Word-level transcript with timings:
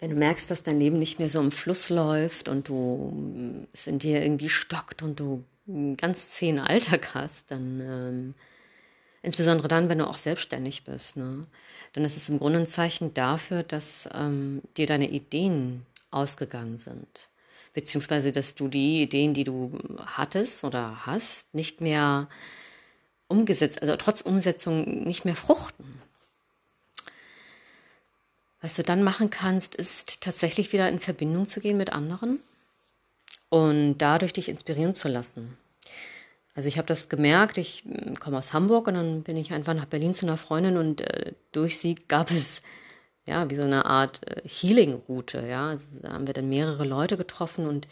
wenn 0.00 0.10
du 0.10 0.16
merkst, 0.16 0.50
dass 0.50 0.62
dein 0.62 0.78
Leben 0.78 0.98
nicht 0.98 1.18
mehr 1.18 1.28
so 1.28 1.40
im 1.40 1.52
Fluss 1.52 1.90
läuft 1.90 2.48
und 2.48 2.68
du 2.68 3.66
es 3.72 3.86
in 3.86 3.98
dir 3.98 4.22
irgendwie 4.22 4.48
stockt 4.48 5.02
und 5.02 5.20
du 5.20 5.44
einen 5.68 5.96
ganz 5.96 6.30
zähen 6.30 6.58
Alltag 6.58 7.14
hast, 7.14 7.50
dann 7.50 7.80
ähm, 7.80 8.34
insbesondere 9.22 9.68
dann, 9.68 9.88
wenn 9.90 9.98
du 9.98 10.08
auch 10.08 10.18
selbstständig 10.18 10.84
bist, 10.84 11.16
ne, 11.16 11.46
dann 11.92 12.04
ist 12.04 12.16
es 12.16 12.30
im 12.30 12.38
Grunde 12.38 12.60
ein 12.60 12.66
Zeichen 12.66 13.12
dafür, 13.12 13.62
dass 13.62 14.08
ähm, 14.14 14.62
dir 14.76 14.86
deine 14.86 15.10
Ideen 15.10 15.84
ausgegangen 16.10 16.78
sind. 16.78 17.28
Beziehungsweise, 17.72 18.32
dass 18.32 18.54
du 18.54 18.68
die 18.68 19.02
Ideen, 19.02 19.34
die 19.34 19.44
du 19.44 19.78
hattest 19.98 20.64
oder 20.64 21.06
hast, 21.06 21.54
nicht 21.54 21.80
mehr 21.80 22.28
umgesetzt, 23.28 23.80
also 23.80 23.94
trotz 23.96 24.22
Umsetzung 24.22 25.04
nicht 25.04 25.24
mehr 25.24 25.36
fruchten. 25.36 25.99
Was 28.60 28.74
du 28.74 28.82
dann 28.82 29.02
machen 29.02 29.30
kannst, 29.30 29.74
ist 29.74 30.20
tatsächlich 30.20 30.72
wieder 30.72 30.88
in 30.88 31.00
Verbindung 31.00 31.46
zu 31.46 31.60
gehen 31.60 31.78
mit 31.78 31.92
anderen 31.92 32.40
und 33.48 33.98
dadurch 33.98 34.32
dich 34.32 34.48
inspirieren 34.48 34.94
zu 34.94 35.08
lassen. 35.08 35.56
Also 36.54 36.68
ich 36.68 36.78
habe 36.78 36.86
das 36.86 37.08
gemerkt, 37.08 37.58
ich 37.58 37.84
hm, 37.84 38.18
komme 38.18 38.38
aus 38.38 38.52
Hamburg 38.52 38.88
und 38.88 38.94
dann 38.94 39.22
bin 39.22 39.36
ich 39.36 39.52
einfach 39.52 39.74
nach 39.74 39.86
Berlin 39.86 40.14
zu 40.14 40.26
einer 40.26 40.36
Freundin 40.36 40.76
und 40.76 41.00
äh, 41.00 41.32
durch 41.52 41.78
sie 41.78 41.94
gab 41.94 42.30
es 42.30 42.60
ja 43.26 43.48
wie 43.50 43.54
so 43.54 43.62
eine 43.62 43.86
Art 43.86 44.26
äh, 44.28 44.42
Healing-Route. 44.46 45.46
Ja, 45.48 45.68
also 45.68 45.86
da 46.00 46.12
haben 46.12 46.26
wir 46.26 46.34
dann 46.34 46.48
mehrere 46.48 46.84
Leute 46.84 47.16
getroffen 47.16 47.66
und 47.66 47.88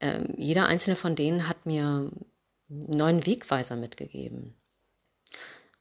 äh, 0.00 0.20
jeder 0.36 0.66
einzelne 0.66 0.96
von 0.96 1.14
denen 1.14 1.48
hat 1.48 1.66
mir 1.66 2.10
einen 2.68 2.90
neuen 2.90 3.26
Wegweiser 3.26 3.76
mitgegeben. 3.76 4.54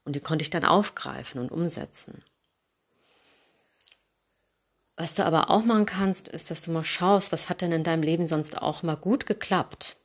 Und 0.05 0.16
die 0.16 0.21
konnte 0.21 0.44
ich 0.44 0.49
dann 0.49 0.63
aufgreifen 0.63 1.41
und 1.41 1.52
umsetzen. 1.52 2.24
Was 4.98 5.14
du 5.14 5.24
aber 5.24 5.52
auch 5.52 5.64
machen 5.64 5.86
kannst, 5.86 6.28
ist, 6.28 6.50
dass 6.50 6.64
du 6.64 6.72
mal 6.72 6.84
schaust, 6.84 7.32
was 7.32 7.50
hat 7.50 7.62
denn 7.62 7.72
in 7.72 7.84
deinem 7.84 8.02
Leben 8.02 8.27
sonst 8.27 8.60
auch 8.60 8.82
mal 8.82 8.98
gut 8.98 9.27
geklappt. 9.27 9.96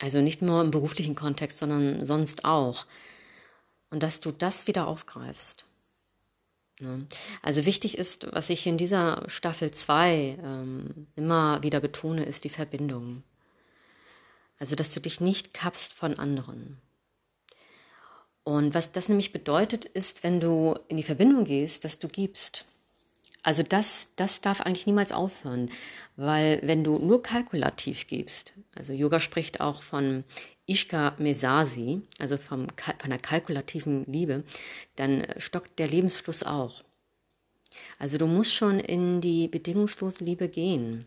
Also 0.00 0.20
nicht 0.20 0.42
nur 0.42 0.60
im 0.60 0.72
beruflichen 0.72 1.14
Kontext, 1.14 1.58
sondern 1.58 2.04
sonst 2.04 2.44
auch. 2.44 2.84
Und 3.90 4.02
dass 4.02 4.18
du 4.20 4.32
das 4.32 4.66
wieder 4.66 4.88
aufgreifst. 4.88 5.64
Also 7.42 7.64
wichtig 7.64 7.96
ist, 7.96 8.28
was 8.32 8.50
ich 8.50 8.66
in 8.66 8.76
dieser 8.76 9.24
Staffel 9.28 9.70
2 9.70 10.38
ähm, 10.42 11.06
immer 11.16 11.62
wieder 11.62 11.80
betone, 11.80 12.24
ist 12.24 12.44
die 12.44 12.50
Verbindung. 12.50 13.22
Also 14.58 14.74
dass 14.74 14.92
du 14.92 15.00
dich 15.00 15.20
nicht 15.20 15.54
kappst 15.54 15.92
von 15.92 16.18
anderen. 16.18 16.78
Und 18.42 18.74
was 18.74 18.92
das 18.92 19.08
nämlich 19.08 19.32
bedeutet, 19.32 19.84
ist, 19.84 20.22
wenn 20.24 20.40
du 20.40 20.76
in 20.88 20.96
die 20.96 21.02
Verbindung 21.02 21.44
gehst, 21.44 21.84
dass 21.84 21.98
du 21.98 22.08
gibst. 22.08 22.64
Also 23.42 23.62
das, 23.62 24.08
das 24.16 24.40
darf 24.40 24.60
eigentlich 24.60 24.86
niemals 24.86 25.12
aufhören, 25.12 25.70
weil 26.16 26.60
wenn 26.62 26.82
du 26.82 26.98
nur 26.98 27.22
kalkulativ 27.22 28.06
gibst, 28.06 28.52
also 28.74 28.92
Yoga 28.92 29.20
spricht 29.20 29.60
auch 29.60 29.82
von 29.82 30.24
Ishka 30.66 31.14
Mesasi, 31.18 32.02
also 32.18 32.36
vom, 32.36 32.66
von 32.98 33.10
der 33.10 33.18
kalkulativen 33.18 34.04
Liebe, 34.06 34.44
dann 34.96 35.26
stockt 35.38 35.78
der 35.78 35.88
Lebensfluss 35.88 36.42
auch. 36.42 36.82
Also 37.98 38.18
du 38.18 38.26
musst 38.26 38.52
schon 38.52 38.80
in 38.80 39.20
die 39.20 39.46
bedingungslose 39.48 40.24
Liebe 40.24 40.48
gehen 40.48 41.06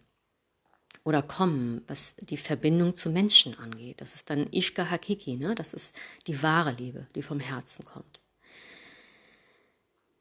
oder 1.03 1.21
kommen, 1.21 1.81
was 1.87 2.15
die 2.17 2.37
Verbindung 2.37 2.95
zu 2.95 3.09
Menschen 3.09 3.57
angeht. 3.59 3.99
Das 3.99 4.15
ist 4.15 4.29
dann 4.29 4.47
Ishka 4.51 4.89
Hakiki, 4.89 5.35
ne? 5.35 5.53
das 5.53 5.73
ist 5.73 5.93
die 6.27 6.41
wahre 6.41 6.71
Liebe, 6.71 7.07
die 7.15 7.23
vom 7.23 7.39
Herzen 7.39 7.83
kommt 7.83 8.20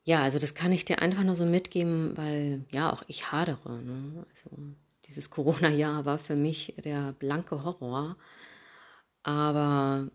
ja, 0.04 0.22
also 0.22 0.38
das 0.38 0.54
kann 0.54 0.72
ich 0.72 0.84
dir 0.84 1.02
einfach 1.02 1.22
nur 1.22 1.36
so 1.36 1.44
mitgeben, 1.44 2.16
weil 2.16 2.64
ja, 2.72 2.92
auch 2.92 3.02
ich 3.06 3.32
hadere. 3.32 3.82
Ne? 3.82 4.24
Also 4.30 4.56
dieses 5.06 5.30
Corona-Jahr 5.30 6.04
war 6.04 6.18
für 6.18 6.36
mich 6.36 6.74
der 6.84 7.12
blanke 7.12 7.64
Horror. 7.64 8.16
Aber 9.22 10.08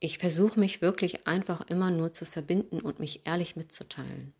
ich 0.00 0.18
versuche 0.18 0.60
mich 0.60 0.82
wirklich 0.82 1.26
einfach 1.26 1.62
immer 1.68 1.90
nur 1.90 2.12
zu 2.12 2.24
verbinden 2.24 2.80
und 2.80 3.00
mich 3.00 3.26
ehrlich 3.26 3.56
mitzuteilen. 3.56 4.34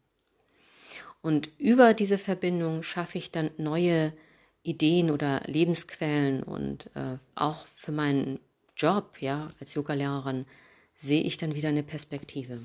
Und 1.20 1.50
über 1.58 1.94
diese 1.94 2.18
Verbindung 2.18 2.82
schaffe 2.82 3.18
ich 3.18 3.30
dann 3.30 3.50
neue 3.56 4.12
Ideen 4.62 5.10
oder 5.10 5.42
Lebensquellen 5.46 6.42
und 6.42 6.86
äh, 6.94 7.18
auch 7.34 7.66
für 7.74 7.92
meinen 7.92 8.38
Job, 8.76 9.16
ja, 9.20 9.48
als 9.58 9.74
Yogalehrerin 9.74 10.46
sehe 10.94 11.22
ich 11.22 11.36
dann 11.36 11.54
wieder 11.54 11.70
eine 11.70 11.82
Perspektive. 11.82 12.60